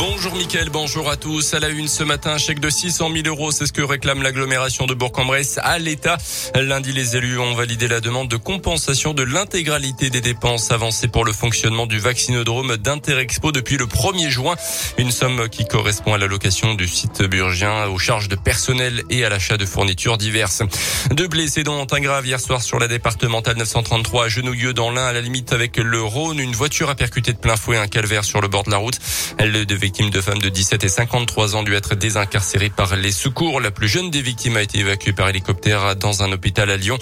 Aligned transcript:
Bonjour 0.00 0.34
Mickaël, 0.34 0.70
bonjour 0.70 1.10
à 1.10 1.16
tous. 1.18 1.52
À 1.52 1.60
la 1.60 1.68
une 1.68 1.86
ce 1.86 2.02
matin, 2.02 2.30
un 2.30 2.38
chèque 2.38 2.58
de 2.58 2.70
600 2.70 3.10
000 3.12 3.26
euros, 3.26 3.52
c'est 3.52 3.66
ce 3.66 3.72
que 3.74 3.82
réclame 3.82 4.22
l'agglomération 4.22 4.86
de 4.86 4.94
Bourg-en-Bresse 4.94 5.60
à 5.62 5.78
l'État. 5.78 6.16
Lundi, 6.54 6.94
les 6.94 7.16
élus 7.16 7.38
ont 7.38 7.52
validé 7.52 7.86
la 7.86 8.00
demande 8.00 8.28
de 8.28 8.38
compensation 8.38 9.12
de 9.12 9.22
l'intégralité 9.22 10.08
des 10.08 10.22
dépenses 10.22 10.70
avancées 10.70 11.08
pour 11.08 11.26
le 11.26 11.34
fonctionnement 11.34 11.86
du 11.86 11.98
vaccinodrome 11.98 12.78
d'Interexpo 12.78 13.52
depuis 13.52 13.76
le 13.76 13.84
1er 13.84 14.30
juin. 14.30 14.56
Une 14.96 15.10
somme 15.10 15.50
qui 15.50 15.66
correspond 15.66 16.14
à 16.14 16.18
l'allocation 16.18 16.72
du 16.72 16.88
site 16.88 17.22
burgien, 17.22 17.86
aux 17.88 17.98
charges 17.98 18.28
de 18.28 18.36
personnel 18.36 19.02
et 19.10 19.26
à 19.26 19.28
l'achat 19.28 19.58
de 19.58 19.66
fournitures 19.66 20.16
diverses. 20.16 20.62
Deux 21.10 21.28
blessés 21.28 21.62
dont 21.62 21.86
un 21.90 22.00
grave 22.00 22.26
hier 22.26 22.40
soir 22.40 22.62
sur 22.62 22.78
la 22.78 22.88
départementale 22.88 23.58
933 23.58 24.24
à 24.24 24.28
Genouilleux 24.28 24.72
dans 24.72 24.90
l'un 24.90 25.04
à 25.04 25.12
la 25.12 25.20
limite 25.20 25.52
avec 25.52 25.76
le 25.76 26.02
Rhône. 26.02 26.38
Une 26.38 26.52
voiture 26.52 26.88
a 26.88 26.94
percuté 26.94 27.34
de 27.34 27.38
plein 27.38 27.56
fouet 27.56 27.76
un 27.76 27.86
calvaire 27.86 28.24
sur 28.24 28.40
le 28.40 28.48
bord 28.48 28.62
de 28.62 28.70
la 28.70 28.78
route. 28.78 28.98
Victimes 29.90 30.10
de 30.10 30.20
femmes 30.20 30.38
de 30.38 30.48
17 30.48 30.84
et 30.84 30.88
53 30.88 31.56
ans 31.56 31.64
dû 31.64 31.74
être 31.74 31.96
désincarcérées 31.96 32.70
par 32.70 32.94
les 32.94 33.10
secours. 33.10 33.60
La 33.60 33.72
plus 33.72 33.88
jeune 33.88 34.08
des 34.08 34.22
victimes 34.22 34.56
a 34.56 34.62
été 34.62 34.78
évacuée 34.78 35.12
par 35.12 35.28
hélicoptère 35.28 35.96
dans 35.96 36.22
un 36.22 36.30
hôpital 36.30 36.70
à 36.70 36.76
Lyon. 36.76 36.96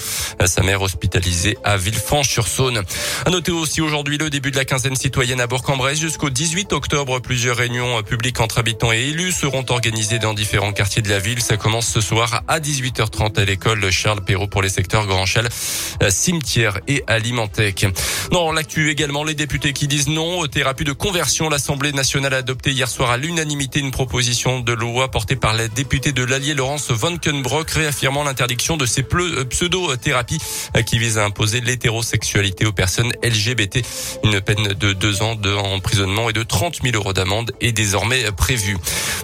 Sa 0.46 0.62
mère 0.62 0.80
hospitalisée 0.80 1.58
à 1.64 1.76
Villefranche-sur-Saône. 1.76 2.80
À 3.26 3.28
noter 3.28 3.52
aussi 3.52 3.82
aujourd'hui 3.82 4.16
le 4.16 4.30
début 4.30 4.50
de 4.52 4.56
la 4.56 4.64
quinzaine 4.64 4.96
citoyenne 4.96 5.38
à 5.38 5.46
Bourg-en-Bresse. 5.46 6.00
Jusqu'au 6.00 6.30
18 6.30 6.72
octobre, 6.72 7.20
plusieurs 7.20 7.58
réunions 7.58 8.02
publiques 8.02 8.40
entre 8.40 8.56
habitants 8.56 8.90
et 8.90 9.00
élus 9.00 9.32
seront 9.32 9.66
organisées 9.68 10.18
dans 10.18 10.32
différents 10.32 10.72
quartiers 10.72 11.02
de 11.02 11.10
la 11.10 11.18
ville. 11.18 11.42
Ça 11.42 11.58
commence 11.58 11.88
ce 11.88 12.00
soir 12.00 12.42
à 12.48 12.58
18h30 12.58 13.38
à 13.38 13.44
l'école 13.44 13.90
Charles 13.90 14.24
Perrault 14.24 14.46
pour 14.46 14.62
les 14.62 14.70
secteurs 14.70 15.06
Grand 15.06 15.26
Chal, 15.26 15.46
cimetière 16.08 16.78
et 16.88 17.04
Alimentec. 17.06 17.86
Non, 18.32 18.50
l'actu 18.50 18.90
également, 18.90 19.24
les 19.24 19.34
députés 19.34 19.74
qui 19.74 19.88
disent 19.88 20.08
non 20.08 20.38
aux 20.38 20.46
thérapies 20.46 20.84
de 20.84 20.92
conversion. 20.92 21.50
L'Assemblée 21.50 21.92
nationale 21.92 22.32
a 22.32 22.38
adopté 22.38 22.77
hier 22.78 22.88
soir 22.88 23.10
à 23.10 23.16
l'unanimité 23.16 23.80
une 23.80 23.90
proposition 23.90 24.60
de 24.60 24.72
loi 24.72 25.10
portée 25.10 25.34
par 25.34 25.52
la 25.52 25.66
députée 25.66 26.12
de 26.12 26.22
l'Allier 26.22 26.54
Laurence 26.54 26.92
Vonkenbrock 26.92 27.68
réaffirmant 27.70 28.22
l'interdiction 28.22 28.76
de 28.76 28.86
ces 28.86 29.04
euh, 29.14 29.44
pseudo-thérapies 29.46 30.38
euh, 30.76 30.82
qui 30.82 31.00
visent 31.00 31.18
à 31.18 31.24
imposer 31.24 31.60
l'hétérosexualité 31.60 32.66
aux 32.66 32.72
personnes 32.72 33.10
LGBT. 33.24 33.84
Une 34.22 34.40
peine 34.40 34.74
de 34.74 34.92
deux 34.92 35.22
ans 35.22 35.34
d'emprisonnement 35.34 36.30
et 36.30 36.32
de 36.32 36.44
30 36.44 36.82
000 36.84 36.94
euros 36.94 37.12
d'amende 37.12 37.50
est 37.60 37.72
désormais 37.72 38.30
prévue. 38.30 38.76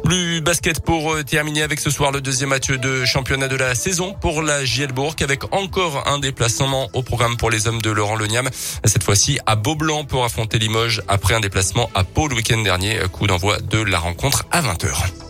Plus 0.02 0.40
basket 0.40 0.80
pour 0.80 1.14
euh, 1.14 1.22
terminer 1.22 1.62
avec 1.62 1.78
ce 1.78 1.90
soir 1.90 2.10
le 2.10 2.20
deuxième 2.20 2.48
match 2.48 2.72
de 2.72 3.04
championnat 3.04 3.46
de 3.46 3.54
la 3.54 3.76
saison 3.76 4.16
pour 4.20 4.42
la 4.42 4.64
Gielbourg 4.64 5.14
avec 5.20 5.54
encore 5.54 6.08
un 6.08 6.18
déplacement 6.18 6.90
au 6.92 7.04
programme 7.04 7.36
pour 7.36 7.52
les 7.52 7.68
hommes 7.68 7.80
de 7.80 7.90
Laurent 7.90 8.16
Leniam. 8.16 8.50
Cette 8.84 9.04
fois-ci 9.04 9.38
à 9.46 9.54
Beaublanc 9.54 10.02
pour 10.06 10.24
affronter 10.24 10.58
Limoges 10.58 11.02
après 11.06 11.34
un 11.34 11.40
déplacement 11.40 11.88
à 11.94 12.02
Pau 12.02 12.26
le 12.26 12.34
week-end 12.34 12.60
dernier. 12.60 12.98
Coup 13.12 13.28
d'envoi 13.28 13.43
de 13.52 13.82
la 13.82 13.98
rencontre 13.98 14.44
à 14.50 14.62
20h. 14.62 15.23